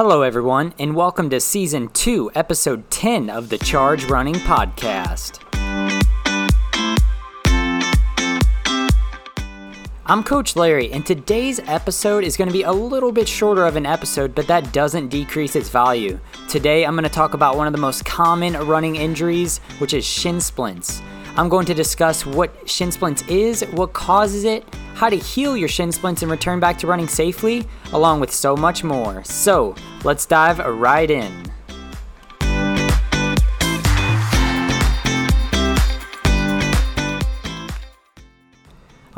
Hello, 0.00 0.22
everyone, 0.22 0.74
and 0.78 0.94
welcome 0.94 1.28
to 1.30 1.40
Season 1.40 1.88
2, 1.88 2.30
Episode 2.36 2.88
10 2.88 3.28
of 3.28 3.48
the 3.48 3.58
Charge 3.58 4.04
Running 4.04 4.36
Podcast. 4.36 5.40
I'm 10.06 10.22
Coach 10.22 10.54
Larry, 10.54 10.92
and 10.92 11.04
today's 11.04 11.58
episode 11.66 12.22
is 12.22 12.36
going 12.36 12.46
to 12.46 12.52
be 12.52 12.62
a 12.62 12.70
little 12.70 13.10
bit 13.10 13.26
shorter 13.26 13.66
of 13.66 13.74
an 13.74 13.86
episode, 13.86 14.36
but 14.36 14.46
that 14.46 14.72
doesn't 14.72 15.08
decrease 15.08 15.56
its 15.56 15.68
value. 15.68 16.20
Today, 16.48 16.86
I'm 16.86 16.94
going 16.94 17.02
to 17.02 17.10
talk 17.10 17.34
about 17.34 17.56
one 17.56 17.66
of 17.66 17.72
the 17.72 17.80
most 17.80 18.04
common 18.04 18.52
running 18.68 18.94
injuries, 18.94 19.58
which 19.78 19.94
is 19.94 20.06
shin 20.06 20.40
splints. 20.40 21.02
I'm 21.38 21.48
going 21.48 21.66
to 21.66 21.74
discuss 21.74 22.26
what 22.26 22.68
shin 22.68 22.90
splints 22.90 23.22
is, 23.28 23.62
what 23.70 23.92
causes 23.92 24.42
it, 24.42 24.64
how 24.94 25.08
to 25.08 25.14
heal 25.14 25.56
your 25.56 25.68
shin 25.68 25.92
splints 25.92 26.22
and 26.22 26.30
return 26.32 26.58
back 26.58 26.76
to 26.78 26.88
running 26.88 27.06
safely, 27.06 27.64
along 27.92 28.18
with 28.18 28.32
so 28.32 28.56
much 28.56 28.82
more. 28.82 29.22
So, 29.22 29.76
let's 30.02 30.26
dive 30.26 30.58
right 30.58 31.08
in. 31.08 31.47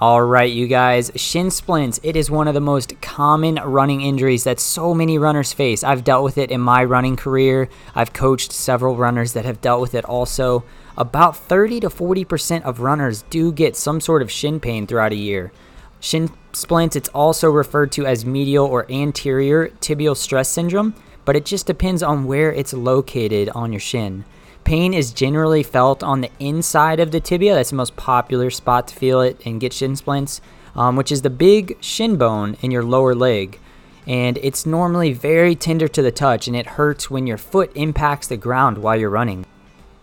All 0.00 0.22
right, 0.22 0.50
you 0.50 0.66
guys, 0.66 1.10
shin 1.14 1.50
splints, 1.50 2.00
it 2.02 2.16
is 2.16 2.30
one 2.30 2.48
of 2.48 2.54
the 2.54 2.60
most 2.62 2.98
common 3.02 3.56
running 3.56 4.00
injuries 4.00 4.44
that 4.44 4.58
so 4.58 4.94
many 4.94 5.18
runners 5.18 5.52
face. 5.52 5.84
I've 5.84 6.04
dealt 6.04 6.24
with 6.24 6.38
it 6.38 6.50
in 6.50 6.62
my 6.62 6.82
running 6.82 7.16
career. 7.16 7.68
I've 7.94 8.14
coached 8.14 8.50
several 8.50 8.96
runners 8.96 9.34
that 9.34 9.44
have 9.44 9.60
dealt 9.60 9.82
with 9.82 9.94
it 9.94 10.06
also. 10.06 10.64
About 10.96 11.36
30 11.36 11.80
to 11.80 11.90
40% 11.90 12.62
of 12.62 12.80
runners 12.80 13.24
do 13.28 13.52
get 13.52 13.76
some 13.76 14.00
sort 14.00 14.22
of 14.22 14.30
shin 14.30 14.58
pain 14.58 14.86
throughout 14.86 15.12
a 15.12 15.16
year. 15.16 15.52
Shin 16.00 16.30
splints, 16.54 16.96
it's 16.96 17.10
also 17.10 17.50
referred 17.50 17.92
to 17.92 18.06
as 18.06 18.24
medial 18.24 18.64
or 18.64 18.90
anterior 18.90 19.68
tibial 19.82 20.16
stress 20.16 20.48
syndrome, 20.48 20.94
but 21.26 21.36
it 21.36 21.44
just 21.44 21.66
depends 21.66 22.02
on 22.02 22.24
where 22.24 22.50
it's 22.50 22.72
located 22.72 23.50
on 23.50 23.70
your 23.70 23.80
shin. 23.80 24.24
Pain 24.70 24.94
is 24.94 25.12
generally 25.12 25.64
felt 25.64 26.04
on 26.04 26.20
the 26.20 26.30
inside 26.38 27.00
of 27.00 27.10
the 27.10 27.18
tibia. 27.18 27.56
That's 27.56 27.70
the 27.70 27.74
most 27.74 27.96
popular 27.96 28.50
spot 28.50 28.86
to 28.86 28.94
feel 28.94 29.20
it 29.20 29.44
and 29.44 29.60
get 29.60 29.72
shin 29.72 29.96
splints, 29.96 30.40
um, 30.76 30.94
which 30.94 31.10
is 31.10 31.22
the 31.22 31.28
big 31.28 31.76
shin 31.80 32.14
bone 32.16 32.56
in 32.60 32.70
your 32.70 32.84
lower 32.84 33.12
leg. 33.12 33.58
And 34.06 34.38
it's 34.38 34.66
normally 34.66 35.12
very 35.12 35.56
tender 35.56 35.88
to 35.88 36.02
the 36.02 36.12
touch, 36.12 36.46
and 36.46 36.54
it 36.54 36.66
hurts 36.66 37.10
when 37.10 37.26
your 37.26 37.36
foot 37.36 37.72
impacts 37.74 38.28
the 38.28 38.36
ground 38.36 38.78
while 38.78 38.94
you're 38.94 39.10
running. 39.10 39.44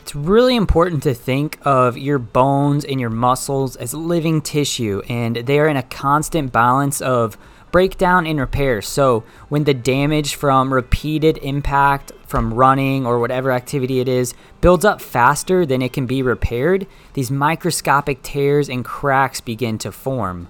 It's 0.01 0.13
really 0.13 0.57
important 0.57 1.01
to 1.03 1.13
think 1.13 1.59
of 1.63 1.97
your 1.97 2.19
bones 2.19 2.83
and 2.83 2.99
your 2.99 3.09
muscles 3.09 3.77
as 3.77 3.93
living 3.93 4.41
tissue, 4.41 5.01
and 5.07 5.37
they 5.37 5.59
are 5.59 5.69
in 5.69 5.77
a 5.77 5.83
constant 5.83 6.51
balance 6.51 6.99
of 6.99 7.37
breakdown 7.71 8.25
and 8.25 8.39
repair. 8.39 8.81
So, 8.81 9.23
when 9.49 9.63
the 9.65 9.73
damage 9.73 10.35
from 10.35 10.73
repeated 10.73 11.37
impact 11.39 12.11
from 12.25 12.53
running 12.53 13.05
or 13.05 13.19
whatever 13.19 13.51
activity 13.51 13.99
it 13.99 14.07
is 14.07 14.33
builds 14.61 14.85
up 14.85 15.01
faster 15.01 15.65
than 15.65 15.81
it 15.81 15.93
can 15.93 16.05
be 16.05 16.21
repaired, 16.21 16.87
these 17.13 17.31
microscopic 17.31 18.21
tears 18.21 18.69
and 18.69 18.83
cracks 18.83 19.41
begin 19.41 19.77
to 19.79 19.91
form. 19.91 20.49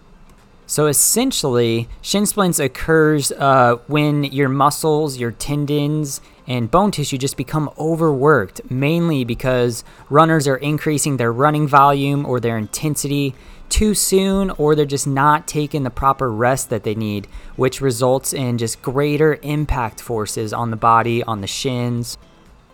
So 0.70 0.88
essentially, 0.88 1.88
shin 2.02 2.26
splints 2.26 2.59
occurs 2.59 3.31
uh, 3.31 3.78
when 3.88 4.26
your 4.26 4.50
muscles, 4.50 5.18
your 5.18 5.31
tendons, 5.31 6.20
and 6.46 6.70
bone 6.70 6.92
tissue 6.92 7.18
just 7.18 7.38
become 7.38 7.70
overworked, 7.78 8.70
mainly 8.70 9.24
because 9.24 9.86
runners 10.09 10.46
are 10.46 10.58
increasing 10.58 11.16
their 11.16 11.31
running 11.31 11.70
volume 11.70 12.26
or 12.26 12.42
their 12.42 12.58
intensity 12.58 13.34
too 13.78 13.94
soon, 13.94 14.50
or 14.58 14.73
they're 14.73 14.88
just 14.88 15.06
not 15.06 15.47
taking 15.47 15.83
the 15.83 15.92
proper 15.92 16.31
rest 16.31 16.72
that 16.72 16.81
they 16.81 16.95
need, 16.95 17.28
which 17.56 17.80
results 17.80 18.34
in 18.34 18.58
just 18.58 18.81
greater 18.81 19.38
impact 19.44 20.02
forces 20.02 20.52
on 20.52 20.72
the 20.72 20.75
body, 20.75 21.22
on 21.22 21.42
the 21.42 21.47
shins, 21.47 22.17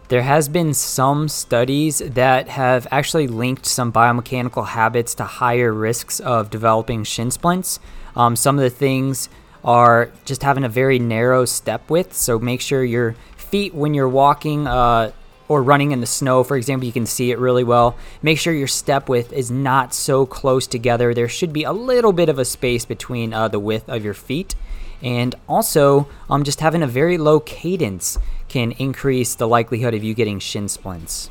there 0.07 0.21
has 0.21 0.47
been 0.47 0.73
some 0.73 1.27
studies 1.27 1.97
that 1.97 2.47
have 2.47 2.87
actually 2.89 3.27
linked 3.27 3.65
some 3.65 3.91
biomechanical 3.91 4.65
habits 4.65 5.13
to 5.15 5.25
higher 5.25 5.73
risks 5.73 6.21
of 6.21 6.49
developing 6.49 7.03
shin 7.03 7.31
splints. 7.31 7.81
Um, 8.15 8.37
some 8.37 8.57
of 8.57 8.63
the 8.63 8.69
things 8.69 9.27
are 9.61 10.09
just 10.23 10.41
having 10.41 10.63
a 10.63 10.69
very 10.69 10.99
narrow 10.99 11.43
step 11.43 11.89
width, 11.89 12.13
so 12.13 12.39
make 12.39 12.61
sure 12.61 12.81
your 12.81 13.17
feet 13.35 13.73
when 13.73 13.93
you're 13.93 14.07
walking 14.07 14.67
uh, 14.67 15.11
or 15.47 15.61
running 15.61 15.91
in 15.91 16.01
the 16.01 16.07
snow, 16.07 16.43
for 16.43 16.55
example, 16.55 16.85
you 16.85 16.93
can 16.93 17.05
see 17.05 17.31
it 17.31 17.39
really 17.39 17.63
well. 17.63 17.95
Make 18.21 18.39
sure 18.39 18.53
your 18.53 18.67
step 18.67 19.09
width 19.09 19.33
is 19.33 19.51
not 19.51 19.93
so 19.93 20.25
close 20.25 20.67
together. 20.67 21.13
There 21.13 21.27
should 21.27 21.53
be 21.53 21.63
a 21.63 21.71
little 21.71 22.13
bit 22.13 22.29
of 22.29 22.39
a 22.39 22.45
space 22.45 22.85
between 22.85 23.33
uh, 23.33 23.47
the 23.47 23.59
width 23.59 23.89
of 23.89 24.03
your 24.03 24.13
feet. 24.13 24.55
And 25.01 25.35
also, 25.49 26.07
um, 26.29 26.43
just 26.43 26.61
having 26.61 26.81
a 26.81 26.87
very 26.87 27.17
low 27.17 27.41
cadence 27.41 28.17
can 28.47 28.71
increase 28.73 29.35
the 29.35 29.47
likelihood 29.47 29.93
of 29.93 30.03
you 30.03 30.13
getting 30.13 30.39
shin 30.39 30.69
splints. 30.69 31.29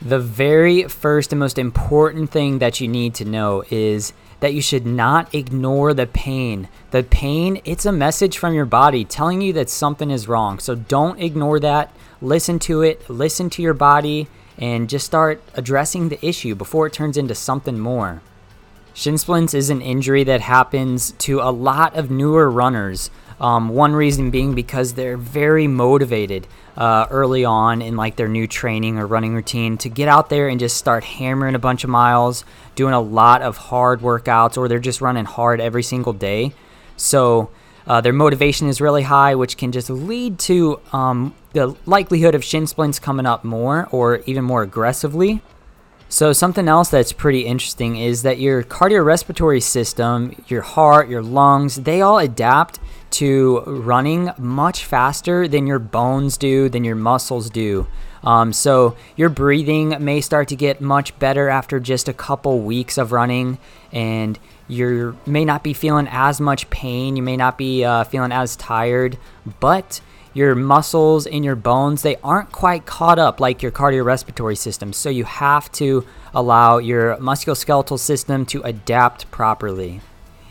The 0.00 0.18
very 0.18 0.84
first 0.84 1.32
and 1.32 1.40
most 1.40 1.58
important 1.58 2.30
thing 2.30 2.58
that 2.58 2.80
you 2.80 2.88
need 2.88 3.14
to 3.16 3.24
know 3.24 3.62
is 3.70 4.12
that 4.40 4.52
you 4.54 4.60
should 4.60 4.84
not 4.86 5.34
ignore 5.34 5.94
the 5.94 6.06
pain. 6.06 6.68
The 6.90 7.02
pain, 7.02 7.60
it's 7.64 7.86
a 7.86 7.92
message 7.92 8.36
from 8.36 8.52
your 8.52 8.66
body 8.66 9.04
telling 9.04 9.40
you 9.40 9.52
that 9.54 9.70
something 9.70 10.10
is 10.10 10.28
wrong. 10.28 10.58
So 10.58 10.74
don't 10.74 11.20
ignore 11.20 11.60
that. 11.60 11.90
Listen 12.20 12.58
to 12.60 12.82
it, 12.82 13.08
listen 13.10 13.50
to 13.50 13.62
your 13.62 13.74
body, 13.74 14.28
and 14.58 14.88
just 14.88 15.06
start 15.06 15.42
addressing 15.54 16.08
the 16.08 16.24
issue 16.24 16.54
before 16.54 16.86
it 16.86 16.92
turns 16.92 17.16
into 17.16 17.34
something 17.34 17.78
more. 17.78 18.22
Shin 18.92 19.18
splints 19.18 19.54
is 19.54 19.70
an 19.70 19.82
injury 19.82 20.22
that 20.24 20.40
happens 20.40 21.12
to 21.12 21.40
a 21.40 21.50
lot 21.50 21.96
of 21.96 22.10
newer 22.10 22.48
runners. 22.48 23.10
Um, 23.40 23.68
one 23.70 23.94
reason 23.94 24.30
being 24.30 24.54
because 24.54 24.94
they're 24.94 25.16
very 25.16 25.66
motivated 25.66 26.46
uh, 26.76 27.06
early 27.10 27.44
on 27.44 27.82
in 27.82 27.96
like 27.96 28.14
their 28.14 28.28
new 28.28 28.46
training 28.46 28.98
or 28.98 29.06
running 29.08 29.34
routine 29.34 29.76
to 29.78 29.88
get 29.88 30.06
out 30.06 30.28
there 30.30 30.48
and 30.48 30.60
just 30.60 30.76
start 30.76 31.02
hammering 31.02 31.56
a 31.56 31.58
bunch 31.58 31.82
of 31.82 31.90
miles, 31.90 32.44
doing 32.76 32.94
a 32.94 33.00
lot 33.00 33.42
of 33.42 33.56
hard 33.56 34.00
workouts, 34.00 34.56
or 34.56 34.68
they're 34.68 34.78
just 34.78 35.00
running 35.00 35.24
hard 35.24 35.60
every 35.60 35.82
single 35.82 36.12
day. 36.12 36.52
So 36.96 37.50
uh, 37.88 38.00
their 38.00 38.12
motivation 38.12 38.68
is 38.68 38.80
really 38.80 39.02
high, 39.02 39.34
which 39.34 39.56
can 39.56 39.72
just 39.72 39.90
lead 39.90 40.38
to 40.40 40.80
um, 40.92 41.34
the 41.54 41.74
likelihood 41.86 42.34
of 42.34 42.44
shin 42.44 42.66
splints 42.66 42.98
coming 42.98 43.24
up 43.24 43.44
more 43.44 43.88
or 43.90 44.18
even 44.26 44.44
more 44.44 44.62
aggressively. 44.62 45.40
So, 46.08 46.32
something 46.32 46.68
else 46.68 46.90
that's 46.90 47.12
pretty 47.12 47.40
interesting 47.40 47.96
is 47.96 48.22
that 48.22 48.38
your 48.38 48.62
cardiorespiratory 48.62 49.62
system, 49.62 50.44
your 50.46 50.62
heart, 50.62 51.08
your 51.08 51.22
lungs, 51.22 51.76
they 51.76 52.02
all 52.02 52.18
adapt 52.18 52.78
to 53.12 53.60
running 53.66 54.30
much 54.38 54.84
faster 54.84 55.48
than 55.48 55.66
your 55.66 55.78
bones 55.78 56.36
do, 56.36 56.68
than 56.68 56.84
your 56.84 56.94
muscles 56.94 57.48
do. 57.50 57.86
Um, 58.22 58.52
so, 58.52 58.96
your 59.16 59.28
breathing 59.28 59.96
may 60.04 60.20
start 60.20 60.48
to 60.48 60.56
get 60.56 60.80
much 60.80 61.18
better 61.18 61.48
after 61.48 61.80
just 61.80 62.08
a 62.08 62.12
couple 62.12 62.60
weeks 62.60 62.96
of 62.96 63.10
running, 63.10 63.58
and 63.90 64.38
you 64.68 65.16
may 65.26 65.44
not 65.44 65.62
be 65.62 65.72
feeling 65.72 66.08
as 66.10 66.40
much 66.40 66.70
pain, 66.70 67.16
you 67.16 67.22
may 67.22 67.36
not 67.36 67.58
be 67.58 67.84
uh, 67.84 68.04
feeling 68.04 68.32
as 68.32 68.56
tired, 68.56 69.18
but 69.58 70.00
your 70.34 70.54
muscles 70.54 71.26
and 71.26 71.44
your 71.44 71.56
bones 71.56 72.02
they 72.02 72.16
aren't 72.16 72.52
quite 72.52 72.84
caught 72.84 73.18
up 73.18 73.40
like 73.40 73.62
your 73.62 73.72
cardiorespiratory 73.72 74.58
system. 74.58 74.92
So 74.92 75.08
you 75.08 75.24
have 75.24 75.72
to 75.72 76.04
allow 76.34 76.78
your 76.78 77.16
musculoskeletal 77.16 77.98
system 77.98 78.44
to 78.46 78.60
adapt 78.62 79.30
properly. 79.30 80.00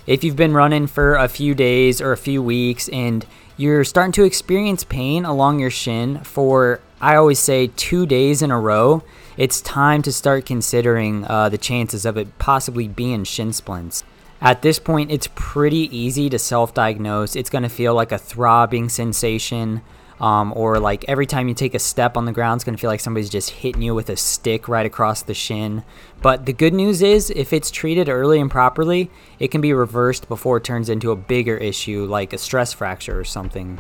If 0.08 0.24
you've 0.24 0.36
been 0.36 0.54
running 0.54 0.88
for 0.88 1.16
a 1.16 1.28
few 1.28 1.54
days 1.54 2.02
or 2.02 2.12
a 2.12 2.18
few 2.18 2.42
weeks 2.42 2.90
and 2.90 3.26
you're 3.56 3.84
starting 3.84 4.12
to 4.14 4.24
experience 4.24 4.84
pain 4.84 5.26
along 5.26 5.60
your 5.60 5.70
shin 5.70 6.18
for 6.24 6.80
i 7.00 7.16
always 7.16 7.40
say 7.40 7.68
two 7.76 8.06
days 8.06 8.42
in 8.42 8.50
a 8.50 8.60
row 8.60 9.04
it's 9.38 9.62
time 9.62 10.02
to 10.02 10.12
start 10.12 10.46
considering 10.46 11.26
uh, 11.26 11.50
the 11.50 11.58
chances 11.58 12.06
of 12.06 12.18
it 12.18 12.38
possibly 12.40 12.88
being 12.88 13.24
shin 13.24 13.54
splints 13.54 14.04
at 14.44 14.62
this 14.62 14.78
point, 14.78 15.10
it's 15.10 15.30
pretty 15.36 15.96
easy 15.98 16.30
to 16.30 16.38
self 16.38 16.74
diagnose. 16.74 17.38
It's 17.38 17.50
going 17.50 17.64
to 17.64 17.70
feel 17.70 17.96
like 17.96 18.12
a 18.12 18.18
throbbing 18.18 18.90
sensation, 18.90 19.82
um, 20.20 20.52
or 20.58 20.80
like 20.80 21.06
every 21.08 21.26
time 21.26 21.48
you 21.48 21.54
take 21.54 21.74
a 21.74 21.80
step 21.80 22.18
on 22.18 22.26
the 22.26 22.34
ground, 22.34 22.58
it's 22.58 22.66
going 22.66 22.76
to 22.76 22.82
feel 22.82 22.90
like 22.90 23.00
somebody's 23.00 23.30
just 23.30 23.52
hitting 23.52 23.82
you 23.82 23.96
with 23.96 24.10
a 24.10 24.18
stick 24.18 24.68
right 24.68 24.86
across 24.86 25.24
the 25.24 25.34
shin. 25.34 25.86
But 26.22 26.46
the 26.46 26.52
good 26.52 26.74
news 26.74 27.02
is, 27.02 27.30
if 27.30 27.54
it's 27.54 27.72
treated 27.72 28.10
early 28.10 28.38
and 28.42 28.52
properly, 28.52 29.10
it 29.40 29.48
can 29.50 29.62
be 29.62 29.72
reversed 29.72 30.28
before 30.28 30.58
it 30.58 30.66
turns 30.66 30.90
into 30.90 31.12
a 31.12 31.16
bigger 31.16 31.56
issue 31.56 32.06
like 32.06 32.34
a 32.34 32.38
stress 32.38 32.74
fracture 32.74 33.18
or 33.18 33.24
something. 33.24 33.80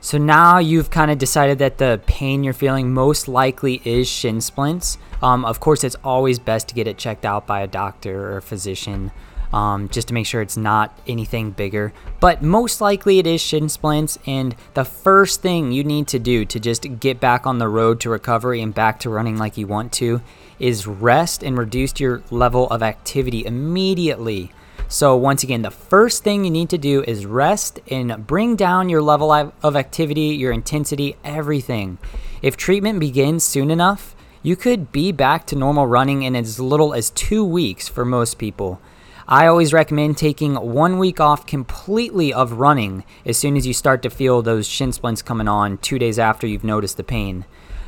So 0.00 0.18
now 0.18 0.58
you've 0.58 0.90
kind 0.90 1.12
of 1.12 1.18
decided 1.18 1.58
that 1.60 1.78
the 1.78 2.00
pain 2.06 2.42
you're 2.42 2.54
feeling 2.54 2.92
most 2.92 3.28
likely 3.28 3.82
is 3.84 4.08
shin 4.08 4.40
splints. 4.40 4.98
Um, 5.22 5.44
of 5.44 5.60
course, 5.60 5.84
it's 5.84 5.96
always 6.02 6.40
best 6.40 6.68
to 6.68 6.74
get 6.74 6.88
it 6.88 6.98
checked 6.98 7.24
out 7.24 7.46
by 7.46 7.60
a 7.60 7.66
doctor 7.68 8.32
or 8.32 8.36
a 8.38 8.42
physician 8.42 9.12
um, 9.52 9.88
just 9.88 10.08
to 10.08 10.14
make 10.14 10.26
sure 10.26 10.42
it's 10.42 10.56
not 10.56 10.98
anything 11.06 11.50
bigger. 11.50 11.92
But 12.20 12.42
most 12.42 12.80
likely 12.80 13.18
it 13.18 13.26
is 13.26 13.40
shin 13.40 13.68
splints, 13.68 14.18
and 14.26 14.54
the 14.74 14.84
first 14.84 15.42
thing 15.42 15.72
you 15.72 15.84
need 15.84 16.08
to 16.08 16.18
do 16.18 16.44
to 16.44 16.60
just 16.60 17.00
get 17.00 17.20
back 17.20 17.46
on 17.46 17.58
the 17.58 17.68
road 17.68 18.00
to 18.00 18.10
recovery 18.10 18.60
and 18.60 18.74
back 18.74 19.00
to 19.00 19.10
running 19.10 19.36
like 19.36 19.56
you 19.56 19.66
want 19.66 19.92
to 19.94 20.20
is 20.58 20.86
rest 20.86 21.42
and 21.42 21.58
reduce 21.58 21.98
your 22.00 22.22
level 22.30 22.68
of 22.68 22.82
activity 22.82 23.44
immediately. 23.44 24.52
So, 24.88 25.16
once 25.16 25.42
again, 25.42 25.62
the 25.62 25.70
first 25.70 26.22
thing 26.22 26.44
you 26.44 26.50
need 26.50 26.70
to 26.70 26.78
do 26.78 27.02
is 27.02 27.26
rest 27.26 27.80
and 27.90 28.24
bring 28.24 28.54
down 28.54 28.88
your 28.88 29.02
level 29.02 29.32
of 29.32 29.76
activity, 29.76 30.36
your 30.36 30.52
intensity, 30.52 31.16
everything. 31.24 31.98
If 32.40 32.56
treatment 32.56 33.00
begins 33.00 33.42
soon 33.42 33.72
enough, 33.72 34.14
you 34.42 34.54
could 34.54 34.92
be 34.92 35.10
back 35.10 35.44
to 35.46 35.56
normal 35.56 35.88
running 35.88 36.22
in 36.22 36.36
as 36.36 36.60
little 36.60 36.94
as 36.94 37.10
two 37.10 37.44
weeks 37.44 37.88
for 37.88 38.04
most 38.04 38.38
people. 38.38 38.80
I 39.28 39.48
always 39.48 39.72
recommend 39.72 40.16
taking 40.16 40.54
one 40.54 40.98
week 40.98 41.18
off 41.18 41.46
completely 41.46 42.32
of 42.32 42.52
running 42.52 43.02
as 43.24 43.36
soon 43.36 43.56
as 43.56 43.66
you 43.66 43.74
start 43.74 44.02
to 44.02 44.10
feel 44.10 44.40
those 44.40 44.68
shin 44.68 44.92
splints 44.92 45.20
coming 45.20 45.48
on 45.48 45.78
two 45.78 45.98
days 45.98 46.16
after 46.16 46.46
you've 46.46 46.62
noticed 46.62 46.96
the 46.96 47.02
pain. 47.02 47.44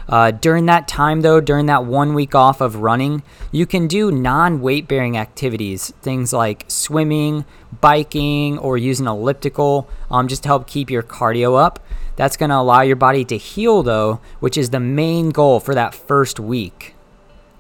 Uh, 0.09 0.33
during 0.33 0.67
that 0.67 0.89
time, 0.89 1.21
though, 1.21 1.41
during 1.41 1.67
that 1.67 1.85
one 1.85 2.13
week 2.15 2.35
off 2.35 2.61
of 2.61 2.77
running, 2.77 3.23
you 3.53 3.67
can 3.67 3.87
do 3.87 4.11
non 4.11 4.61
weight 4.61 4.89
bearing 4.89 5.17
activities, 5.17 5.93
things 6.03 6.33
like 6.33 6.65
swimming, 6.67 7.45
biking, 7.81 8.59
or 8.59 8.77
using 8.77 9.07
elliptical 9.07 9.89
um, 10.11 10.27
just 10.27 10.43
to 10.43 10.49
help 10.49 10.67
keep 10.67 10.91
your 10.91 11.05
cardio 11.05 11.57
up. 11.57 11.79
That's 12.17 12.37
going 12.37 12.51
to 12.51 12.57
allow 12.57 12.81
your 12.81 12.97
body 12.97 13.25
to 13.27 13.37
heal, 13.37 13.85
though, 13.85 14.21
which 14.41 14.59
is 14.59 14.71
the 14.71 14.81
main 14.81 15.31
goal 15.31 15.61
for 15.61 15.75
that 15.75 15.95
first 15.95 16.41
week 16.41 16.97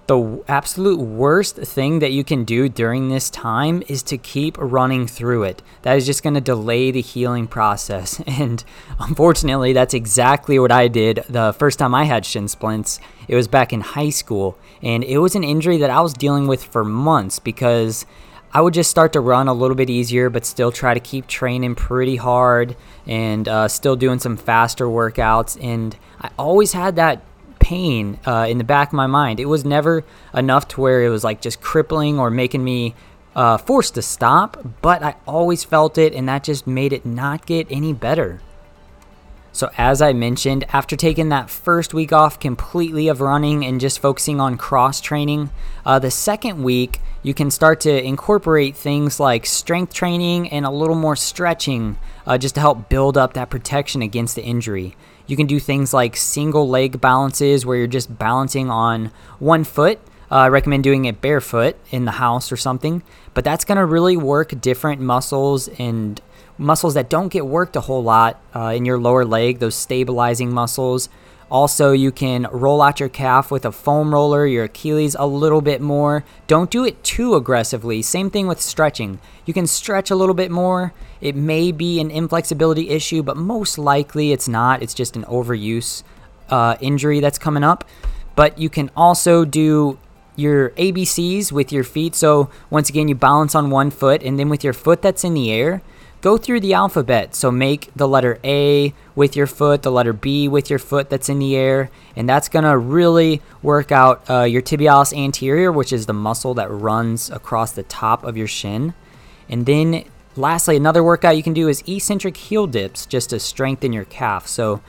the 0.08 0.42
absolute 0.48 0.98
worst 0.98 1.56
thing 1.56 1.98
that 1.98 2.12
you 2.12 2.24
can 2.24 2.44
do 2.44 2.66
during 2.68 3.08
this 3.08 3.28
time 3.28 3.82
is 3.88 4.02
to 4.04 4.16
keep 4.16 4.56
running 4.58 5.06
through 5.06 5.42
it. 5.42 5.62
That 5.82 5.98
is 5.98 6.06
just 6.06 6.22
going 6.22 6.32
to 6.32 6.40
delay 6.40 6.90
the 6.90 7.02
healing 7.02 7.46
process. 7.46 8.20
And 8.38 8.62
unfortunately, 9.00 9.72
that's 9.72 9.94
exactly 9.94 10.58
what 10.60 10.70
I 10.70 10.86
did 10.86 11.24
the 11.28 11.52
first 11.58 11.78
time 11.80 11.94
I 11.94 12.04
had 12.04 12.24
shin 12.24 12.46
splints. 12.46 13.00
It 13.26 13.34
was 13.34 13.48
back 13.48 13.72
in 13.72 13.80
high 13.80 14.10
school, 14.10 14.56
and 14.80 15.02
it 15.02 15.18
was 15.18 15.34
an 15.34 15.42
injury 15.42 15.76
that 15.78 15.90
I 15.90 16.00
was 16.00 16.14
dealing 16.14 16.46
with 16.46 16.62
for 16.64 16.84
months 16.84 17.38
because 17.40 18.06
I 18.54 18.60
would 18.60 18.74
just 18.74 18.90
start 18.90 19.12
to 19.14 19.20
run 19.20 19.48
a 19.48 19.52
little 19.52 19.74
bit 19.74 19.90
easier, 19.90 20.30
but 20.30 20.46
still 20.46 20.70
try 20.70 20.94
to 20.94 21.00
keep 21.00 21.26
training 21.26 21.74
pretty 21.74 22.16
hard 22.16 22.76
and 23.06 23.48
uh, 23.48 23.68
still 23.68 23.96
doing 23.96 24.20
some 24.20 24.36
faster 24.36 24.86
workouts. 24.86 25.62
And 25.62 25.96
I 26.20 26.30
always 26.38 26.72
had 26.72 26.96
that 26.96 27.22
pain 27.58 28.18
uh, 28.26 28.46
in 28.48 28.58
the 28.58 28.64
back 28.64 28.88
of 28.88 28.94
my 28.94 29.06
mind. 29.06 29.40
It 29.40 29.46
was 29.46 29.64
never 29.64 30.04
enough 30.34 30.68
to 30.68 30.80
where 30.80 31.04
it 31.04 31.08
was 31.08 31.24
like 31.24 31.40
just 31.40 31.60
crippling 31.60 32.18
or 32.18 32.30
making 32.30 32.64
me 32.64 32.94
uh, 33.34 33.56
forced 33.56 33.94
to 33.94 34.02
stop, 34.02 34.58
but 34.82 35.02
I 35.02 35.14
always 35.26 35.62
felt 35.62 35.96
it, 35.96 36.12
and 36.12 36.28
that 36.28 36.44
just 36.44 36.66
made 36.66 36.92
it 36.92 37.06
not 37.06 37.46
get 37.46 37.66
any 37.70 37.92
better. 37.92 38.40
So, 39.52 39.70
as 39.76 40.02
I 40.02 40.12
mentioned, 40.12 40.64
after 40.72 40.94
taking 40.94 41.30
that 41.30 41.50
first 41.50 41.94
week 41.94 42.12
off 42.12 42.38
completely 42.38 43.08
of 43.08 43.20
running 43.20 43.64
and 43.64 43.80
just 43.80 43.98
focusing 43.98 44.40
on 44.40 44.56
cross 44.56 45.00
training, 45.00 45.50
uh, 45.84 45.98
the 45.98 46.10
second 46.10 46.62
week 46.62 47.00
you 47.22 47.34
can 47.34 47.50
start 47.50 47.80
to 47.80 48.04
incorporate 48.04 48.76
things 48.76 49.18
like 49.18 49.46
strength 49.46 49.92
training 49.92 50.48
and 50.50 50.64
a 50.64 50.70
little 50.70 50.94
more 50.94 51.16
stretching 51.16 51.98
uh, 52.26 52.38
just 52.38 52.54
to 52.54 52.60
help 52.60 52.88
build 52.88 53.18
up 53.18 53.32
that 53.32 53.50
protection 53.50 54.02
against 54.02 54.36
the 54.36 54.42
injury. 54.42 54.96
You 55.28 55.36
can 55.36 55.46
do 55.46 55.60
things 55.60 55.94
like 55.94 56.16
single 56.16 56.68
leg 56.68 57.00
balances 57.00 57.64
where 57.64 57.76
you're 57.76 57.86
just 57.86 58.18
balancing 58.18 58.70
on 58.70 59.12
one 59.38 59.62
foot. 59.62 60.00
Uh, 60.30 60.36
I 60.36 60.48
recommend 60.48 60.82
doing 60.82 61.04
it 61.04 61.20
barefoot 61.20 61.76
in 61.90 62.06
the 62.06 62.12
house 62.12 62.50
or 62.50 62.56
something, 62.56 63.02
but 63.34 63.44
that's 63.44 63.64
going 63.64 63.76
to 63.76 63.84
really 63.84 64.16
work 64.16 64.60
different 64.60 65.00
muscles 65.00 65.68
and 65.78 66.20
muscles 66.56 66.94
that 66.94 67.08
don't 67.08 67.28
get 67.28 67.46
worked 67.46 67.76
a 67.76 67.82
whole 67.82 68.02
lot 68.02 68.40
uh, 68.56 68.72
in 68.74 68.84
your 68.84 68.98
lower 68.98 69.24
leg, 69.24 69.58
those 69.58 69.74
stabilizing 69.74 70.50
muscles. 70.50 71.08
Also, 71.50 71.92
you 71.92 72.12
can 72.12 72.46
roll 72.52 72.82
out 72.82 73.00
your 73.00 73.08
calf 73.08 73.50
with 73.50 73.64
a 73.64 73.72
foam 73.72 74.12
roller, 74.12 74.46
your 74.46 74.64
Achilles 74.64 75.16
a 75.18 75.26
little 75.26 75.62
bit 75.62 75.80
more. 75.80 76.24
Don't 76.46 76.70
do 76.70 76.84
it 76.84 77.02
too 77.02 77.34
aggressively. 77.34 78.02
Same 78.02 78.28
thing 78.28 78.46
with 78.46 78.60
stretching. 78.60 79.18
You 79.46 79.54
can 79.54 79.66
stretch 79.66 80.10
a 80.10 80.14
little 80.14 80.34
bit 80.34 80.50
more. 80.50 80.92
It 81.22 81.34
may 81.34 81.72
be 81.72 82.00
an 82.00 82.10
inflexibility 82.10 82.90
issue, 82.90 83.22
but 83.22 83.36
most 83.36 83.78
likely 83.78 84.32
it's 84.32 84.46
not. 84.46 84.82
It's 84.82 84.92
just 84.92 85.16
an 85.16 85.24
overuse 85.24 86.02
uh, 86.50 86.76
injury 86.80 87.20
that's 87.20 87.38
coming 87.38 87.64
up. 87.64 87.84
But 88.36 88.58
you 88.58 88.68
can 88.68 88.90
also 88.94 89.46
do 89.46 89.98
your 90.36 90.70
ABCs 90.70 91.50
with 91.50 91.72
your 91.72 91.82
feet. 91.82 92.14
So, 92.14 92.50
once 92.70 92.88
again, 92.88 93.08
you 93.08 93.14
balance 93.14 93.54
on 93.54 93.70
one 93.70 93.90
foot, 93.90 94.22
and 94.22 94.38
then 94.38 94.48
with 94.48 94.62
your 94.62 94.72
foot 94.72 95.02
that's 95.02 95.24
in 95.24 95.34
the 95.34 95.50
air, 95.50 95.82
go 96.20 96.36
through 96.36 96.60
the 96.60 96.74
alphabet. 96.74 97.34
So 97.34 97.50
make 97.50 97.90
the 97.94 98.08
letter 98.08 98.38
A 98.44 98.92
with 99.14 99.36
your 99.36 99.46
foot, 99.46 99.82
the 99.82 99.92
letter 99.92 100.12
B 100.12 100.48
with 100.48 100.70
your 100.70 100.78
foot 100.78 101.10
that's 101.10 101.28
in 101.28 101.38
the 101.38 101.56
air, 101.56 101.90
and 102.16 102.28
that's 102.28 102.48
to 102.64 102.76
really 102.76 103.40
work 103.62 103.92
out 103.92 104.28
uh, 104.28 104.42
your 104.42 104.62
tibialis 104.62 105.16
anterior, 105.16 105.70
which 105.72 105.92
is 105.92 106.06
the 106.06 106.12
muscle 106.12 106.54
that 106.54 106.70
runs 106.70 107.30
across 107.30 107.72
the 107.72 107.82
top 107.84 108.24
of 108.24 108.36
your 108.36 108.48
shin. 108.48 108.94
And 109.48 109.66
then 109.66 110.04
lastly, 110.36 110.76
another 110.76 111.02
workout 111.02 111.36
you 111.36 111.42
can 111.42 111.54
do 111.54 111.68
is 111.68 111.82
eccentric 111.86 112.36
heel 112.36 112.66
dips 112.66 113.06
just 113.06 113.30
to 113.30 113.40
strengthen 113.40 113.92
your 113.92 114.04
calf. 114.04 114.46
So 114.46 114.80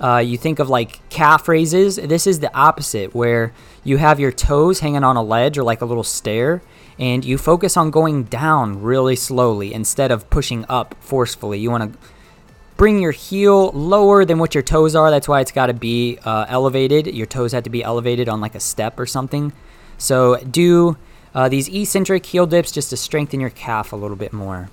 uh, 0.00 0.18
you 0.18 0.38
think 0.38 0.58
of 0.58 0.68
like 0.68 1.06
calf 1.10 1.48
raises. 1.48 1.96
This 1.96 2.26
is 2.26 2.40
the 2.40 2.54
opposite, 2.56 3.14
where 3.14 3.52
you 3.84 3.96
have 3.96 4.20
your 4.20 4.32
toes 4.32 4.80
hanging 4.80 5.04
on 5.04 5.16
a 5.16 5.22
ledge 5.22 5.58
or 5.58 5.62
like 5.62 5.80
a 5.80 5.84
little 5.84 6.04
stair, 6.04 6.62
and 6.98 7.24
you 7.24 7.38
focus 7.38 7.76
on 7.76 7.90
going 7.90 8.24
down 8.24 8.82
really 8.82 9.16
slowly 9.16 9.72
instead 9.74 10.10
of 10.10 10.28
pushing 10.30 10.64
up 10.68 10.94
forcefully. 11.00 11.58
You 11.58 11.70
want 11.70 11.92
to 11.92 11.98
bring 12.76 13.00
your 13.00 13.10
heel 13.10 13.70
lower 13.70 14.24
than 14.24 14.38
what 14.38 14.54
your 14.54 14.62
toes 14.62 14.94
are. 14.94 15.10
That's 15.10 15.26
why 15.26 15.40
it's 15.40 15.52
got 15.52 15.66
to 15.66 15.74
be 15.74 16.18
uh, 16.24 16.46
elevated. 16.48 17.08
Your 17.08 17.26
toes 17.26 17.52
have 17.52 17.64
to 17.64 17.70
be 17.70 17.82
elevated 17.82 18.28
on 18.28 18.40
like 18.40 18.54
a 18.54 18.60
step 18.60 19.00
or 19.00 19.06
something. 19.06 19.52
So 19.98 20.36
do 20.36 20.96
uh, 21.34 21.48
these 21.48 21.68
eccentric 21.68 22.24
heel 22.24 22.46
dips 22.46 22.70
just 22.70 22.90
to 22.90 22.96
strengthen 22.96 23.40
your 23.40 23.50
calf 23.50 23.92
a 23.92 23.96
little 23.96 24.16
bit 24.16 24.32
more. 24.32 24.70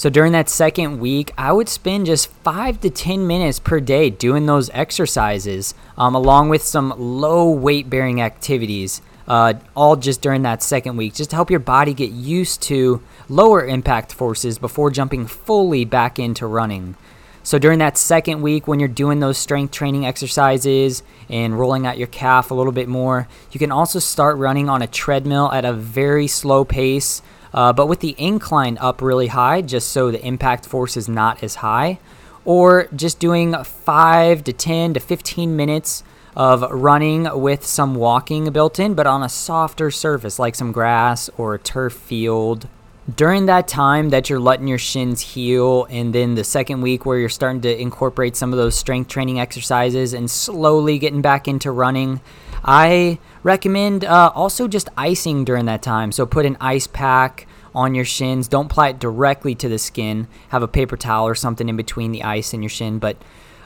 So 0.00 0.08
during 0.08 0.32
that 0.32 0.48
second 0.48 0.98
week, 0.98 1.30
I 1.36 1.52
would 1.52 1.68
spend 1.68 2.06
just 2.06 2.28
five 2.42 2.80
to 2.80 2.88
10 2.88 3.26
minutes 3.26 3.58
per 3.58 3.80
day 3.80 4.08
doing 4.08 4.46
those 4.46 4.70
exercises, 4.70 5.74
um, 5.98 6.14
along 6.14 6.48
with 6.48 6.62
some 6.62 6.94
low 6.96 7.50
weight 7.50 7.90
bearing 7.90 8.22
activities 8.22 9.02
uh, 9.28 9.52
all 9.76 9.96
just 9.96 10.22
during 10.22 10.40
that 10.40 10.62
second 10.62 10.96
week, 10.96 11.12
just 11.12 11.28
to 11.28 11.36
help 11.36 11.50
your 11.50 11.60
body 11.60 11.92
get 11.92 12.12
used 12.12 12.62
to 12.62 13.02
lower 13.28 13.62
impact 13.62 14.14
forces 14.14 14.58
before 14.58 14.90
jumping 14.90 15.26
fully 15.26 15.84
back 15.84 16.18
into 16.18 16.46
running. 16.46 16.96
So 17.42 17.58
during 17.58 17.78
that 17.80 17.98
second 17.98 18.40
week, 18.40 18.66
when 18.66 18.80
you're 18.80 18.88
doing 18.88 19.20
those 19.20 19.36
strength 19.36 19.72
training 19.72 20.06
exercises 20.06 21.02
and 21.28 21.58
rolling 21.58 21.86
out 21.86 21.98
your 21.98 22.06
calf 22.06 22.50
a 22.50 22.54
little 22.54 22.72
bit 22.72 22.88
more, 22.88 23.28
you 23.52 23.58
can 23.58 23.70
also 23.70 23.98
start 23.98 24.38
running 24.38 24.70
on 24.70 24.80
a 24.80 24.86
treadmill 24.86 25.52
at 25.52 25.66
a 25.66 25.74
very 25.74 26.26
slow 26.26 26.64
pace, 26.64 27.20
uh, 27.52 27.72
but 27.72 27.86
with 27.86 28.00
the 28.00 28.14
incline 28.18 28.78
up 28.78 29.02
really 29.02 29.28
high, 29.28 29.62
just 29.62 29.90
so 29.90 30.10
the 30.10 30.24
impact 30.24 30.66
force 30.66 30.96
is 30.96 31.08
not 31.08 31.42
as 31.42 31.56
high. 31.56 31.98
Or 32.44 32.88
just 32.94 33.18
doing 33.18 33.54
5 33.54 34.44
to 34.44 34.52
10 34.52 34.94
to 34.94 35.00
15 35.00 35.56
minutes 35.56 36.02
of 36.36 36.62
running 36.70 37.28
with 37.40 37.66
some 37.66 37.94
walking 37.94 38.50
built 38.50 38.78
in, 38.78 38.94
but 38.94 39.06
on 39.06 39.22
a 39.22 39.28
softer 39.28 39.90
surface 39.90 40.38
like 40.38 40.54
some 40.54 40.72
grass 40.72 41.28
or 41.36 41.54
a 41.54 41.58
turf 41.58 41.92
field. 41.92 42.68
During 43.16 43.46
that 43.46 43.66
time 43.66 44.10
that 44.10 44.30
you're 44.30 44.38
letting 44.38 44.68
your 44.68 44.78
shins 44.78 45.20
heal, 45.20 45.86
and 45.90 46.14
then 46.14 46.36
the 46.36 46.44
second 46.44 46.80
week 46.80 47.04
where 47.04 47.18
you're 47.18 47.28
starting 47.28 47.60
to 47.62 47.80
incorporate 47.80 48.36
some 48.36 48.52
of 48.52 48.58
those 48.58 48.76
strength 48.76 49.08
training 49.08 49.40
exercises 49.40 50.12
and 50.12 50.30
slowly 50.30 50.98
getting 50.98 51.20
back 51.20 51.48
into 51.48 51.72
running, 51.72 52.20
I 52.64 53.18
recommend 53.42 54.04
uh, 54.04 54.32
also 54.34 54.68
just 54.68 54.88
icing 54.96 55.44
during 55.44 55.66
that 55.66 55.82
time. 55.82 56.12
So 56.12 56.26
put 56.26 56.46
an 56.46 56.56
ice 56.60 56.86
pack 56.86 57.46
on 57.74 57.94
your 57.94 58.04
shins. 58.04 58.48
Don't 58.48 58.66
apply 58.66 58.90
it 58.90 58.98
directly 58.98 59.54
to 59.56 59.68
the 59.68 59.78
skin. 59.78 60.28
Have 60.50 60.62
a 60.62 60.68
paper 60.68 60.96
towel 60.96 61.26
or 61.26 61.34
something 61.34 61.68
in 61.68 61.76
between 61.76 62.12
the 62.12 62.22
ice 62.22 62.52
and 62.52 62.62
your 62.62 62.70
shin, 62.70 62.98
but 62.98 63.16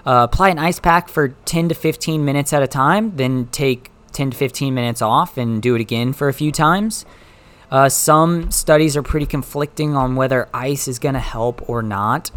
uh, 0.07 0.29
apply 0.31 0.51
an 0.51 0.59
ice 0.59 0.79
pack 0.79 1.09
for 1.09 1.29
10 1.29 1.71
to 1.71 1.75
15 1.75 2.25
minutes 2.25 2.53
at 2.53 2.63
a 2.63 2.67
time, 2.67 3.17
then 3.17 3.47
take 3.47 3.91
10 4.13 4.31
to 4.31 4.37
15 4.37 4.75
minutes 4.75 5.03
off 5.03 5.39
and 5.39 5.63
do 5.63 5.75
it 5.75 5.81
again 5.81 6.13
for 6.13 6.29
a 6.29 6.35
few 6.35 6.53
times. 6.53 7.07
Uh, 7.71 7.89
some 7.89 8.51
studies 8.51 8.97
are 8.97 9.03
pretty 9.03 9.27
conflicting 9.27 9.97
on 9.97 10.15
whether 10.15 10.49
ice 10.53 10.87
is 10.87 10.99
going 10.99 11.15
to 11.15 11.21
help 11.21 11.69
or 11.69 11.83
not. 11.83 12.31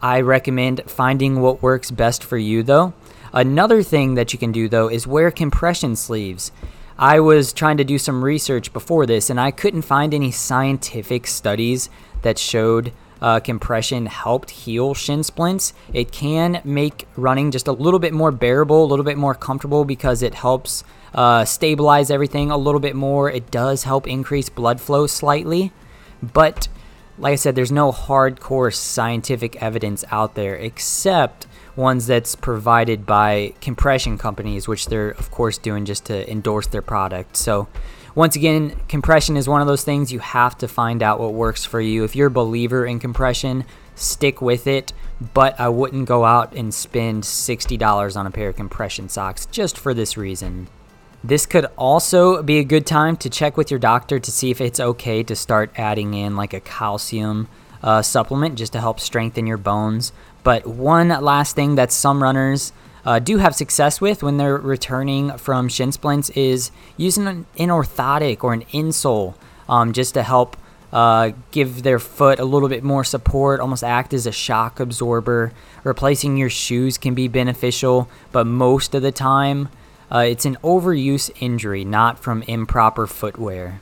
I 0.00 0.20
recommend 0.20 0.82
finding 0.86 1.40
what 1.40 1.62
works 1.62 1.90
best 1.90 2.24
for 2.24 2.38
you, 2.38 2.62
though. 2.62 2.94
Another 3.32 3.82
thing 3.82 4.14
that 4.14 4.32
you 4.32 4.38
can 4.38 4.52
do, 4.52 4.68
though, 4.68 4.88
is 4.88 5.06
wear 5.06 5.30
compression 5.30 5.94
sleeves. 5.96 6.50
I 6.98 7.20
was 7.20 7.52
trying 7.52 7.76
to 7.78 7.84
do 7.84 7.98
some 7.98 8.24
research 8.24 8.72
before 8.72 9.06
this, 9.06 9.30
and 9.30 9.40
I 9.40 9.52
couldn't 9.52 9.82
find 9.82 10.12
any 10.12 10.30
scientific 10.30 11.26
studies 11.26 11.88
that 12.22 12.38
showed 12.38 12.92
uh, 13.22 13.40
compression 13.40 14.06
helped 14.06 14.50
heal 14.50 14.94
shin 14.94 15.22
splints. 15.22 15.72
It 15.92 16.10
can 16.10 16.60
make 16.64 17.06
running 17.16 17.50
just 17.50 17.68
a 17.68 17.72
little 17.72 18.00
bit 18.00 18.12
more 18.12 18.32
bearable, 18.32 18.84
a 18.84 18.86
little 18.86 19.04
bit 19.04 19.18
more 19.18 19.34
comfortable 19.34 19.84
because 19.84 20.22
it 20.22 20.34
helps 20.34 20.84
uh, 21.14 21.44
stabilize 21.44 22.10
everything 22.10 22.50
a 22.50 22.56
little 22.56 22.80
bit 22.80 22.96
more. 22.96 23.30
It 23.30 23.50
does 23.50 23.84
help 23.84 24.06
increase 24.06 24.48
blood 24.48 24.80
flow 24.80 25.06
slightly, 25.06 25.72
but 26.22 26.68
like 27.20 27.32
I 27.32 27.36
said, 27.36 27.54
there's 27.54 27.70
no 27.70 27.92
hardcore 27.92 28.74
scientific 28.74 29.62
evidence 29.62 30.04
out 30.10 30.34
there 30.34 30.56
except 30.56 31.46
ones 31.76 32.06
that's 32.06 32.34
provided 32.34 33.06
by 33.06 33.54
compression 33.60 34.18
companies, 34.18 34.66
which 34.66 34.86
they're, 34.86 35.10
of 35.10 35.30
course, 35.30 35.58
doing 35.58 35.84
just 35.84 36.06
to 36.06 36.30
endorse 36.30 36.66
their 36.66 36.82
product. 36.82 37.36
So, 37.36 37.68
once 38.14 38.36
again, 38.36 38.74
compression 38.88 39.36
is 39.36 39.48
one 39.48 39.60
of 39.60 39.68
those 39.68 39.84
things 39.84 40.12
you 40.12 40.18
have 40.18 40.58
to 40.58 40.66
find 40.66 41.02
out 41.02 41.20
what 41.20 41.32
works 41.32 41.64
for 41.64 41.80
you. 41.80 42.02
If 42.04 42.16
you're 42.16 42.26
a 42.26 42.30
believer 42.30 42.84
in 42.84 42.98
compression, 42.98 43.64
stick 43.94 44.42
with 44.42 44.66
it, 44.66 44.92
but 45.34 45.60
I 45.60 45.68
wouldn't 45.68 46.08
go 46.08 46.24
out 46.24 46.54
and 46.54 46.74
spend 46.74 47.22
$60 47.22 48.16
on 48.16 48.26
a 48.26 48.30
pair 48.30 48.48
of 48.48 48.56
compression 48.56 49.08
socks 49.08 49.46
just 49.46 49.78
for 49.78 49.94
this 49.94 50.16
reason. 50.16 50.68
This 51.22 51.44
could 51.44 51.66
also 51.76 52.42
be 52.42 52.58
a 52.58 52.64
good 52.64 52.86
time 52.86 53.16
to 53.18 53.28
check 53.28 53.56
with 53.56 53.70
your 53.70 53.78
doctor 53.80 54.18
to 54.18 54.30
see 54.32 54.50
if 54.50 54.60
it's 54.60 54.80
okay 54.80 55.22
to 55.22 55.36
start 55.36 55.70
adding 55.76 56.14
in 56.14 56.34
like 56.34 56.54
a 56.54 56.60
calcium 56.60 57.48
uh, 57.82 58.00
supplement 58.00 58.56
just 58.56 58.72
to 58.72 58.80
help 58.80 58.98
strengthen 59.00 59.46
your 59.46 59.58
bones. 59.58 60.12
But 60.42 60.66
one 60.66 61.08
last 61.08 61.54
thing 61.54 61.74
that 61.74 61.92
some 61.92 62.22
runners 62.22 62.72
uh, 63.04 63.18
do 63.18 63.36
have 63.38 63.54
success 63.54 64.00
with 64.00 64.22
when 64.22 64.38
they're 64.38 64.56
returning 64.56 65.36
from 65.36 65.68
shin 65.68 65.92
splints 65.92 66.30
is 66.30 66.70
using 66.96 67.26
an, 67.26 67.46
an 67.58 67.68
orthotic 67.68 68.42
or 68.42 68.54
an 68.54 68.62
insole 68.72 69.34
um, 69.68 69.92
just 69.92 70.14
to 70.14 70.22
help 70.22 70.56
uh, 70.92 71.32
give 71.50 71.82
their 71.82 71.98
foot 71.98 72.40
a 72.40 72.44
little 72.44 72.68
bit 72.68 72.82
more 72.82 73.04
support, 73.04 73.60
almost 73.60 73.84
act 73.84 74.12
as 74.12 74.26
a 74.26 74.32
shock 74.32 74.80
absorber. 74.80 75.52
Replacing 75.84 76.36
your 76.36 76.50
shoes 76.50 76.98
can 76.98 77.14
be 77.14 77.28
beneficial, 77.28 78.08
but 78.32 78.46
most 78.46 78.94
of 78.94 79.02
the 79.02 79.12
time, 79.12 79.68
uh, 80.12 80.18
it's 80.18 80.44
an 80.44 80.56
overuse 80.62 81.30
injury, 81.40 81.84
not 81.84 82.18
from 82.18 82.42
improper 82.42 83.06
footwear. 83.06 83.80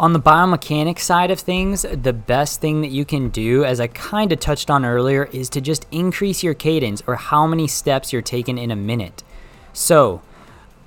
On 0.00 0.12
the 0.12 0.20
biomechanics 0.20 1.00
side 1.00 1.30
of 1.30 1.40
things, 1.40 1.82
the 1.82 2.12
best 2.12 2.60
thing 2.60 2.82
that 2.82 2.90
you 2.90 3.04
can 3.04 3.30
do, 3.30 3.64
as 3.64 3.80
I 3.80 3.88
kind 3.88 4.30
of 4.30 4.38
touched 4.38 4.70
on 4.70 4.84
earlier, 4.84 5.24
is 5.32 5.48
to 5.50 5.60
just 5.60 5.86
increase 5.90 6.42
your 6.42 6.54
cadence 6.54 7.02
or 7.06 7.16
how 7.16 7.48
many 7.48 7.66
steps 7.66 8.12
you're 8.12 8.22
taking 8.22 8.58
in 8.58 8.70
a 8.70 8.76
minute. 8.76 9.24
So, 9.72 10.22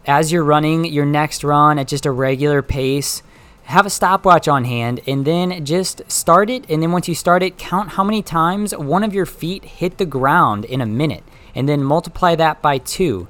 as 0.06 0.32
you're 0.32 0.44
running 0.44 0.86
your 0.86 1.06
next 1.06 1.44
run 1.44 1.78
at 1.78 1.90
just 1.90 2.06
a 2.06 2.12
regular 2.12 2.62
pace, 2.62 3.22
have 3.66 3.86
a 3.86 3.90
stopwatch 3.90 4.48
on 4.48 4.64
hand 4.66 5.02
and 5.06 5.26
then 5.26 5.64
just 5.64 6.10
start 6.10 6.50
it. 6.50 6.70
And 6.70 6.82
then 6.82 6.92
once 6.92 7.08
you 7.08 7.16
start 7.16 7.44
it, 7.44 7.58
count 7.58 7.90
how 7.90 8.04
many 8.04 8.22
times 8.22 8.76
one 8.76 9.04
of 9.04 9.14
your 9.14 9.26
feet 9.26 9.64
hit 9.64 9.98
the 9.98 10.06
ground 10.06 10.66
in 10.66 10.82
a 10.82 10.86
minute 10.86 11.24
and 11.54 11.68
then 11.70 11.84
multiply 11.84 12.36
that 12.36 12.62
by 12.62 12.78
two. 12.80 13.28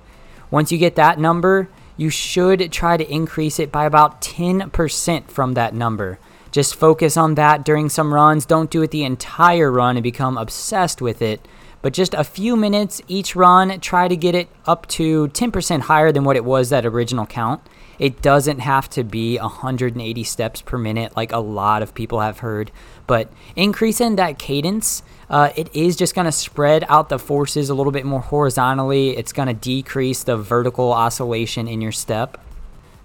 Once 0.52 0.72
you 0.72 0.78
get 0.78 0.96
that 0.96 1.18
number, 1.18 1.70
you 1.98 2.10
should 2.10 2.72
try 2.72 2.98
to 2.98 3.12
increase 3.12 3.60
it 3.60 3.72
by 3.72 3.86
about 3.86 4.22
10% 4.22 5.30
from 5.30 5.54
that 5.54 5.74
number. 5.74 6.20
Just 6.52 6.76
focus 6.76 7.16
on 7.16 7.36
that 7.36 7.64
during 7.64 7.88
some 7.88 8.14
runs. 8.14 8.46
Don't 8.46 8.70
do 8.70 8.82
it 8.82 8.92
the 8.92 9.06
entire 9.06 9.72
run 9.72 9.96
and 9.96 10.04
become 10.04 10.38
obsessed 10.38 11.02
with 11.02 11.22
it. 11.22 11.48
But 11.82 11.94
just 11.94 12.14
a 12.14 12.24
few 12.24 12.56
minutes 12.56 13.02
each 13.08 13.36
run, 13.36 13.80
try 13.80 14.08
to 14.08 14.16
get 14.16 14.36
it 14.36 14.50
up 14.66 14.88
to 14.90 15.30
10% 15.30 15.82
higher 15.82 16.12
than 16.12 16.26
what 16.26 16.36
it 16.36 16.46
was 16.46 16.70
that 16.70 16.86
original 16.86 17.26
count. 17.26 17.62
It 17.98 18.22
doesn't 18.22 18.60
have 18.60 18.90
to 18.92 19.04
be 19.04 19.38
180 19.38 20.24
steps 20.24 20.62
per 20.62 20.78
minute 20.78 21.16
like 21.16 21.32
a 21.32 21.38
lot 21.38 21.82
of 21.82 21.94
people 21.94 22.20
have 22.20 22.40
heard, 22.40 22.72
but 23.08 23.32
increasing 23.56 24.16
that 24.16 24.38
cadence 24.38 25.02
uh, 25.32 25.50
it 25.56 25.74
is 25.74 25.96
just 25.96 26.14
going 26.14 26.26
to 26.26 26.32
spread 26.32 26.84
out 26.90 27.08
the 27.08 27.18
forces 27.18 27.70
a 27.70 27.74
little 27.74 27.94
bit 27.94 28.06
more 28.06 28.20
horizontally. 28.20 29.12
It's 29.18 29.32
going 29.32 29.48
to 29.48 29.54
decrease 29.54 30.24
the 30.24 30.36
vertical 30.36 30.92
oscillation 30.92 31.70
in 31.70 31.80
your 31.80 31.94
step. 31.94 32.38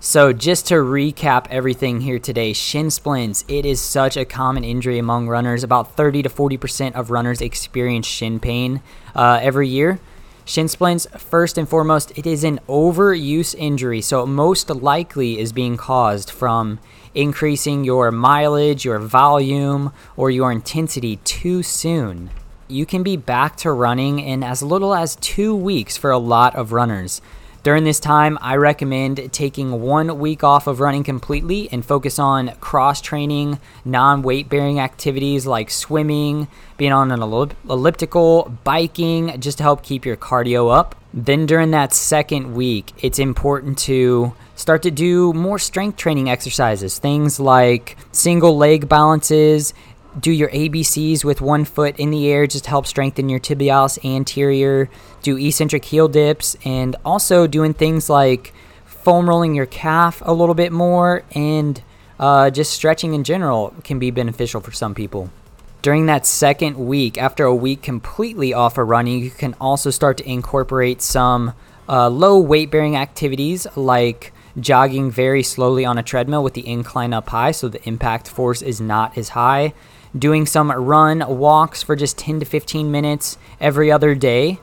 So, 0.01 0.33
just 0.33 0.67
to 0.67 0.75
recap 0.75 1.47
everything 1.51 2.01
here 2.01 2.19
today, 2.19 2.53
shin 2.53 2.91
splints, 2.91 3.45
it 3.49 3.65
is 3.65 3.81
such 3.81 4.17
a 4.17 4.25
common 4.25 4.65
injury 4.65 4.99
among 4.99 5.29
runners. 5.29 5.63
About 5.65 5.97
30 5.97 6.25
to 6.25 6.29
40% 6.29 6.93
of 6.93 7.11
runners 7.11 7.41
experience 7.41 8.07
shin 8.07 8.41
pain 8.41 8.83
uh, 9.15 9.39
every 9.41 9.69
year. 9.69 10.01
Shin 10.49 10.69
splints, 10.69 11.09
first 11.19 11.59
and 11.59 11.69
foremost, 11.69 12.17
it 12.17 12.25
is 12.25 12.45
an 12.45 12.61
overuse 12.69 13.53
injury, 13.59 14.01
so 14.01 14.23
it 14.23 14.29
most 14.29 14.71
likely 14.71 15.41
is 15.41 15.53
being 15.53 15.77
caused 15.77 16.31
from 16.31 16.79
increasing 17.17 17.83
your 17.83 18.13
mileage, 18.13 18.85
your 18.85 19.01
volume, 19.01 19.93
or 20.17 20.31
your 20.31 20.53
intensity 20.53 21.17
too 21.25 21.65
soon. 21.65 22.31
You 22.69 22.87
can 22.87 23.03
be 23.03 23.17
back 23.17 23.57
to 23.59 23.73
running 23.73 24.21
in 24.21 24.45
as 24.45 24.63
little 24.63 24.95
as 24.95 25.17
two 25.17 25.53
weeks 25.53 25.97
for 25.97 26.13
a 26.13 26.19
lot 26.19 26.55
of 26.55 26.71
runners. 26.71 27.21
During 27.67 27.83
this 27.83 27.99
time, 27.99 28.39
I 28.41 28.55
recommend 28.55 29.33
taking 29.33 29.83
one 29.83 30.21
week 30.21 30.45
off 30.45 30.69
of 30.69 30.79
running 30.79 31.03
completely 31.03 31.69
and 31.73 31.85
focus 31.85 32.17
on 32.17 32.53
cross 32.61 33.01
training, 33.01 33.59
non 33.85 34.23
weight 34.23 34.49
bearing 34.49 34.79
activities 34.79 35.49
like 35.49 35.73
swimming, 35.73 36.47
being 36.77 36.93
on 36.93 37.11
an 37.11 37.23
elliptical, 37.69 38.57
biking, 38.63 39.41
just 39.41 39.59
to 39.59 39.65
help 39.65 39.83
keep 39.83 40.07
your 40.07 40.17
cardio 40.17 40.73
up. 40.73 40.95
Then, 41.13 41.45
during 41.45 41.73
that 41.73 41.93
second 41.93 42.55
week, 42.55 42.93
it's 42.99 43.19
important 43.19 43.79
to 43.79 44.33
start 44.55 44.83
to 44.83 44.93
do 44.93 45.33
more 45.33 45.59
strength 45.59 45.97
training 45.97 46.31
exercises, 46.31 47.01
things 47.01 47.41
like 47.41 47.97
single 48.13 48.57
leg 48.57 48.89
balances, 48.89 49.75
do 50.19 50.31
your 50.31 50.49
ABCs 50.51 51.25
with 51.25 51.41
one 51.41 51.65
foot 51.65 51.99
in 51.99 52.11
the 52.11 52.29
air 52.29 52.47
just 52.47 52.65
to 52.65 52.71
help 52.71 52.87
strengthen 52.87 53.29
your 53.29 53.41
tibialis 53.41 54.03
anterior, 54.05 54.89
do 55.23 55.37
eccentric 55.37 55.85
heel 55.85 56.09
dips, 56.09 56.57
and 56.65 56.97
also 57.05 57.47
doing 57.47 57.75
things 57.75 58.09
like 58.09 58.55
foam 58.85 59.29
rolling 59.29 59.55
your 59.55 59.67
calf 59.67 60.23
a 60.25 60.33
little 60.33 60.55
bit 60.55 60.73
more 60.73 61.23
and 61.33 61.83
uh, 62.19 62.51
just 62.51 62.73
stretching 62.73 63.15
in 63.15 63.25
general 63.25 63.75
can 63.85 63.99
be 63.99 64.11
beneficial 64.11 64.61
for 64.61 64.73
some 64.73 64.95
people. 64.95 65.31
During 65.83 66.07
that 66.07 66.27
second 66.27 66.77
week, 66.77 67.17
after 67.19 67.45
a 67.45 67.55
week 67.55 67.83
completely 67.83 68.53
off 68.53 68.79
of 68.79 68.89
running, 68.89 69.21
you 69.21 69.31
can 69.31 69.55
also 69.61 69.91
start 69.91 70.17
to 70.19 70.29
incorporate 70.29 71.01
some 71.03 71.53
uh, 71.89 72.09
low 72.09 72.41
weight 72.41 72.71
bearing 72.71 72.97
activities 72.97 73.67
like 73.77 74.33
jogging 74.59 75.11
very 75.11 75.43
slowly 75.43 75.85
on 75.85 75.99
a 75.99 76.03
treadmill 76.03 76.43
with 76.43 76.55
the 76.55 76.67
incline 76.67 77.13
up 77.13 77.29
high 77.29 77.53
so 77.53 77.69
the 77.69 77.87
impact 77.87 78.27
force 78.27 78.63
is 78.63 78.81
not 78.81 79.17
as 79.19 79.31
high 79.31 79.73
doing 80.19 80.47
some 80.47 80.71
run 80.71 81.25
walks 81.27 81.83
for 81.83 81.97
just 81.97 82.19
10 82.19 82.41
to 82.41 82.47
15 82.47 82.91
minutes 82.91 83.39
every 83.61 83.91
other 83.91 84.15
day. 84.15 84.59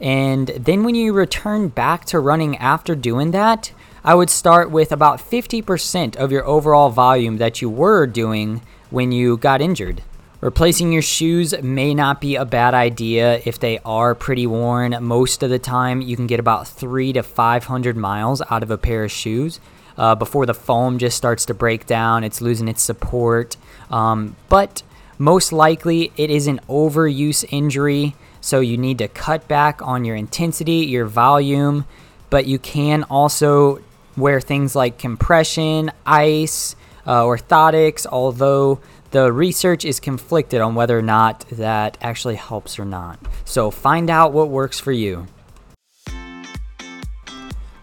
And 0.00 0.48
then 0.48 0.84
when 0.84 0.94
you 0.94 1.12
return 1.12 1.68
back 1.68 2.04
to 2.06 2.18
running 2.18 2.56
after 2.56 2.94
doing 2.94 3.30
that, 3.30 3.72
I 4.04 4.14
would 4.14 4.30
start 4.30 4.70
with 4.70 4.92
about 4.92 5.18
50% 5.18 6.16
of 6.16 6.30
your 6.30 6.44
overall 6.44 6.90
volume 6.90 7.38
that 7.38 7.62
you 7.62 7.70
were 7.70 8.06
doing 8.06 8.60
when 8.90 9.12
you 9.12 9.36
got 9.36 9.62
injured. 9.62 10.02
Replacing 10.40 10.92
your 10.92 11.00
shoes 11.00 11.54
may 11.62 11.94
not 11.94 12.20
be 12.20 12.36
a 12.36 12.44
bad 12.44 12.74
idea 12.74 13.40
if 13.46 13.58
they 13.58 13.78
are 13.78 14.14
pretty 14.14 14.46
worn. 14.46 14.94
Most 15.00 15.42
of 15.42 15.48
the 15.48 15.58
time, 15.58 16.02
you 16.02 16.16
can 16.16 16.26
get 16.26 16.38
about 16.38 16.68
three 16.68 17.14
to 17.14 17.22
500 17.22 17.96
miles 17.96 18.42
out 18.50 18.62
of 18.62 18.70
a 18.70 18.76
pair 18.76 19.04
of 19.04 19.10
shoes 19.10 19.58
uh, 19.96 20.14
before 20.14 20.44
the 20.44 20.52
foam 20.52 20.98
just 20.98 21.16
starts 21.16 21.46
to 21.46 21.54
break 21.54 21.86
down. 21.86 22.24
It's 22.24 22.42
losing 22.42 22.68
its 22.68 22.82
support. 22.82 23.56
Um, 23.90 24.36
but 24.50 24.82
most 25.18 25.52
likely, 25.52 26.12
it 26.16 26.30
is 26.30 26.46
an 26.46 26.60
overuse 26.68 27.44
injury, 27.50 28.14
so 28.40 28.60
you 28.60 28.76
need 28.76 28.98
to 28.98 29.08
cut 29.08 29.48
back 29.48 29.80
on 29.82 30.04
your 30.04 30.16
intensity, 30.16 30.86
your 30.86 31.06
volume, 31.06 31.84
but 32.30 32.46
you 32.46 32.58
can 32.58 33.04
also 33.04 33.80
wear 34.16 34.40
things 34.40 34.74
like 34.74 34.98
compression, 34.98 35.90
ice, 36.04 36.76
uh, 37.06 37.22
orthotics, 37.22 38.06
although 38.06 38.80
the 39.10 39.32
research 39.32 39.84
is 39.84 40.00
conflicted 40.00 40.60
on 40.60 40.74
whether 40.74 40.98
or 40.98 41.02
not 41.02 41.44
that 41.50 41.96
actually 42.00 42.34
helps 42.34 42.78
or 42.78 42.84
not. 42.84 43.18
So 43.44 43.70
find 43.70 44.10
out 44.10 44.32
what 44.32 44.48
works 44.48 44.80
for 44.80 44.92
you. 44.92 45.26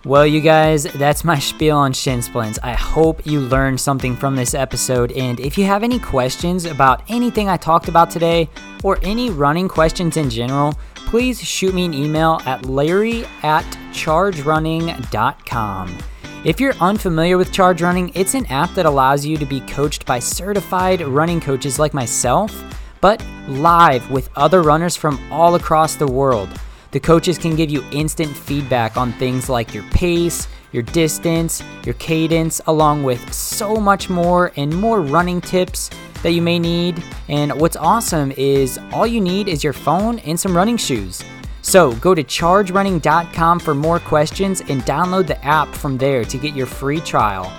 Well, 0.04 0.26
you 0.26 0.42
guys, 0.42 0.86
that's 0.86 1.24
my 1.24 1.38
spiel 1.38 1.78
on 1.78 1.94
shin 1.94 2.24
splints. 2.24 2.58
I 2.64 2.74
hope 2.74 3.24
you 3.24 3.40
learned 3.40 3.80
something 3.80 4.16
from 4.16 4.36
this 4.36 4.56
episode. 4.56 5.12
And 5.12 5.40
if 5.40 5.60
you 5.60 5.66
have 5.66 5.84
any 5.84 6.00
questions 6.00 6.66
about 6.66 7.04
anything 7.08 7.50
I 7.50 7.58
talked 7.58 7.88
about 7.88 8.10
today 8.10 8.50
or 8.84 8.98
any 9.04 9.30
running 9.30 9.68
questions 9.68 10.18
in 10.18 10.32
general, 10.32 10.74
please 10.96 11.40
shoot 11.40 11.76
me 11.76 11.86
an 11.86 11.94
email 11.94 12.42
at 12.48 12.66
larry 12.66 13.26
at 13.44 13.64
chargerunning.com. 13.92 15.98
If 16.46 16.60
you're 16.60 16.74
unfamiliar 16.74 17.38
with 17.38 17.52
Charge 17.52 17.84
Running, 17.84 18.12
it's 18.16 18.34
an 18.34 18.48
app 18.48 18.74
that 18.74 18.88
allows 18.88 19.24
you 19.24 19.38
to 19.38 19.46
be 19.46 19.60
coached 19.62 20.08
by 20.08 20.18
certified 20.18 21.02
running 21.02 21.40
coaches 21.40 21.78
like 21.78 21.94
myself, 21.94 22.60
but 23.02 23.24
live 23.48 24.10
with 24.10 24.32
other 24.36 24.64
runners 24.64 24.96
from 24.96 25.20
all 25.32 25.54
across 25.54 25.94
the 25.94 26.08
world. 26.08 26.50
The 26.92 27.00
coaches 27.00 27.38
can 27.38 27.56
give 27.56 27.70
you 27.70 27.84
instant 27.92 28.36
feedback 28.36 28.98
on 28.98 29.14
things 29.14 29.48
like 29.48 29.74
your 29.74 29.84
pace, 29.92 30.50
your 30.74 30.84
distance, 30.84 31.64
your 31.86 31.96
cadence, 31.96 32.60
along 32.68 33.04
with 33.04 33.34
so 33.34 33.78
much 33.78 34.10
more 34.10 34.52
and 34.58 34.76
more 34.76 35.00
running 35.00 35.40
tips 35.40 35.90
that 36.22 36.32
you 36.32 36.42
may 36.42 36.60
need. 36.60 37.02
And 37.30 37.60
what's 37.60 37.78
awesome 37.78 38.32
is 38.32 38.78
all 38.92 39.08
you 39.08 39.22
need 39.22 39.48
is 39.48 39.64
your 39.64 39.74
phone 39.74 40.20
and 40.20 40.38
some 40.38 40.56
running 40.56 40.78
shoes. 40.78 41.24
So 41.62 41.94
go 41.94 42.14
to 42.14 42.24
chargerunning.com 42.24 43.60
for 43.60 43.74
more 43.74 44.00
questions 44.00 44.62
and 44.62 44.82
download 44.82 45.28
the 45.28 45.44
app 45.46 45.74
from 45.74 45.98
there 45.98 46.26
to 46.26 46.38
get 46.38 46.56
your 46.56 46.66
free 46.66 47.00
trial. 47.00 47.52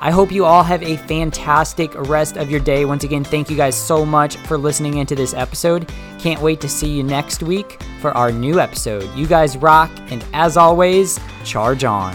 I 0.00 0.10
hope 0.10 0.30
you 0.30 0.44
all 0.44 0.62
have 0.62 0.82
a 0.82 0.96
fantastic 0.96 1.92
rest 1.94 2.36
of 2.36 2.50
your 2.50 2.60
day. 2.60 2.84
Once 2.84 3.04
again, 3.04 3.24
thank 3.24 3.50
you 3.50 3.56
guys 3.56 3.76
so 3.76 4.06
much 4.06 4.36
for 4.36 4.56
listening 4.56 4.98
into 4.98 5.14
this 5.14 5.34
episode. 5.34 5.90
Can't 6.18 6.40
wait 6.40 6.60
to 6.60 6.68
see 6.68 6.88
you 6.88 7.02
next 7.02 7.42
week 7.42 7.82
for 8.00 8.12
our 8.12 8.30
new 8.30 8.60
episode. 8.60 9.12
You 9.16 9.26
guys 9.26 9.56
rock, 9.56 9.90
and 10.10 10.24
as 10.32 10.56
always, 10.56 11.18
charge 11.44 11.84
on. 11.84 12.14